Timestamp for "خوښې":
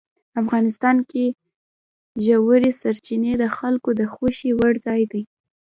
4.13-4.49